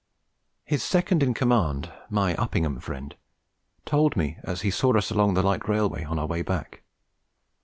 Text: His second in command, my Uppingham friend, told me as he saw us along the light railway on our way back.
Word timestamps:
His 0.65 0.81
second 0.81 1.21
in 1.21 1.35
command, 1.35 1.93
my 2.09 2.33
Uppingham 2.35 2.79
friend, 2.81 3.15
told 3.85 4.15
me 4.17 4.39
as 4.43 4.61
he 4.61 4.71
saw 4.71 4.97
us 4.97 5.11
along 5.11 5.35
the 5.35 5.43
light 5.43 5.69
railway 5.69 6.03
on 6.05 6.17
our 6.17 6.25
way 6.25 6.41
back. 6.41 6.81